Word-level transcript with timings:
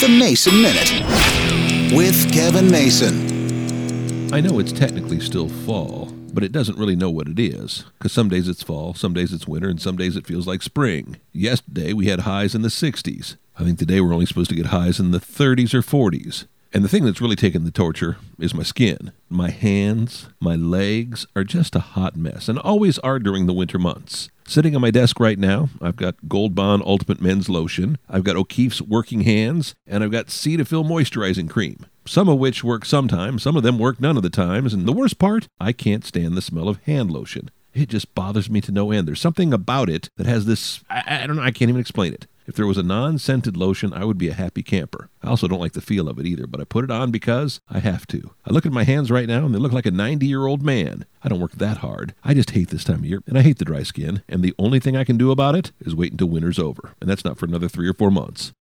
The 0.00 0.08
Mason 0.08 0.62
Minute 0.62 1.94
with 1.94 2.32
Kevin 2.32 2.70
Mason. 2.70 4.32
I 4.32 4.40
know 4.40 4.58
it's 4.58 4.72
technically 4.72 5.20
still 5.20 5.50
fall, 5.50 6.06
but 6.32 6.42
it 6.42 6.52
doesn't 6.52 6.78
really 6.78 6.96
know 6.96 7.10
what 7.10 7.28
it 7.28 7.38
is. 7.38 7.84
Because 7.98 8.10
some 8.10 8.30
days 8.30 8.48
it's 8.48 8.62
fall, 8.62 8.94
some 8.94 9.12
days 9.12 9.30
it's 9.34 9.46
winter, 9.46 9.68
and 9.68 9.78
some 9.78 9.98
days 9.98 10.16
it 10.16 10.26
feels 10.26 10.46
like 10.46 10.62
spring. 10.62 11.20
Yesterday 11.32 11.92
we 11.92 12.06
had 12.06 12.20
highs 12.20 12.54
in 12.54 12.62
the 12.62 12.68
60s. 12.68 13.36
I 13.58 13.64
think 13.64 13.78
today 13.78 14.00
we're 14.00 14.14
only 14.14 14.24
supposed 14.24 14.48
to 14.48 14.56
get 14.56 14.66
highs 14.66 14.98
in 14.98 15.10
the 15.10 15.18
30s 15.18 15.74
or 15.74 15.82
40s. 15.82 16.46
And 16.72 16.84
the 16.84 16.88
thing 16.88 17.04
that's 17.04 17.20
really 17.20 17.34
taken 17.34 17.64
the 17.64 17.72
torture 17.72 18.16
is 18.38 18.54
my 18.54 18.62
skin. 18.62 19.10
My 19.28 19.50
hands, 19.50 20.28
my 20.38 20.54
legs 20.54 21.26
are 21.34 21.42
just 21.42 21.74
a 21.74 21.80
hot 21.80 22.14
mess, 22.14 22.48
and 22.48 22.60
always 22.60 23.00
are 23.00 23.18
during 23.18 23.46
the 23.46 23.52
winter 23.52 23.78
months. 23.78 24.28
Sitting 24.46 24.76
on 24.76 24.80
my 24.80 24.92
desk 24.92 25.18
right 25.18 25.38
now, 25.38 25.68
I've 25.82 25.96
got 25.96 26.28
Gold 26.28 26.54
Bond 26.54 26.84
Ultimate 26.86 27.20
Men's 27.20 27.48
Lotion, 27.48 27.98
I've 28.08 28.22
got 28.22 28.36
O'Keeffe's 28.36 28.80
Working 28.80 29.22
Hands, 29.22 29.74
and 29.84 30.04
I've 30.04 30.12
got 30.12 30.26
Cetaphil 30.26 30.84
Moisturizing 30.86 31.50
Cream. 31.50 31.86
Some 32.06 32.28
of 32.28 32.38
which 32.38 32.62
work 32.62 32.84
sometimes, 32.84 33.42
some 33.42 33.56
of 33.56 33.64
them 33.64 33.78
work 33.78 34.00
none 34.00 34.16
of 34.16 34.22
the 34.22 34.30
times, 34.30 34.72
and 34.72 34.86
the 34.86 34.92
worst 34.92 35.18
part, 35.18 35.48
I 35.60 35.72
can't 35.72 36.04
stand 36.04 36.36
the 36.36 36.42
smell 36.42 36.68
of 36.68 36.82
hand 36.84 37.10
lotion. 37.10 37.50
It 37.74 37.88
just 37.88 38.14
bothers 38.14 38.50
me 38.50 38.60
to 38.62 38.72
no 38.72 38.90
end. 38.90 39.06
There's 39.06 39.20
something 39.20 39.52
about 39.52 39.88
it 39.88 40.08
that 40.16 40.26
has 40.26 40.46
this, 40.46 40.82
I, 40.90 41.22
I 41.22 41.26
don't 41.26 41.36
know, 41.36 41.42
I 41.42 41.50
can't 41.50 41.68
even 41.68 41.80
explain 41.80 42.12
it. 42.12 42.26
If 42.50 42.56
there 42.56 42.66
was 42.66 42.78
a 42.78 42.82
non 42.82 43.18
scented 43.18 43.56
lotion, 43.56 43.92
I 43.92 44.04
would 44.04 44.18
be 44.18 44.28
a 44.28 44.34
happy 44.34 44.64
camper. 44.64 45.08
I 45.22 45.28
also 45.28 45.46
don't 45.46 45.60
like 45.60 45.74
the 45.74 45.80
feel 45.80 46.08
of 46.08 46.18
it 46.18 46.26
either, 46.26 46.48
but 46.48 46.60
I 46.60 46.64
put 46.64 46.82
it 46.82 46.90
on 46.90 47.12
because 47.12 47.60
I 47.68 47.78
have 47.78 48.08
to. 48.08 48.32
I 48.44 48.50
look 48.50 48.66
at 48.66 48.72
my 48.72 48.82
hands 48.82 49.08
right 49.08 49.28
now 49.28 49.46
and 49.46 49.54
they 49.54 49.60
look 49.60 49.72
like 49.72 49.86
a 49.86 49.92
90 49.92 50.26
year 50.26 50.48
old 50.48 50.60
man. 50.60 51.04
I 51.22 51.28
don't 51.28 51.38
work 51.38 51.52
that 51.52 51.76
hard. 51.76 52.12
I 52.24 52.34
just 52.34 52.50
hate 52.50 52.70
this 52.70 52.82
time 52.82 53.00
of 53.00 53.04
year 53.04 53.22
and 53.28 53.38
I 53.38 53.42
hate 53.42 53.58
the 53.58 53.64
dry 53.64 53.84
skin. 53.84 54.24
And 54.28 54.42
the 54.42 54.54
only 54.58 54.80
thing 54.80 54.96
I 54.96 55.04
can 55.04 55.16
do 55.16 55.30
about 55.30 55.54
it 55.54 55.70
is 55.80 55.94
wait 55.94 56.10
until 56.10 56.28
winter's 56.28 56.58
over. 56.58 56.94
And 57.00 57.08
that's 57.08 57.24
not 57.24 57.38
for 57.38 57.46
another 57.46 57.68
three 57.68 57.88
or 57.88 57.94
four 57.94 58.10
months. 58.10 58.52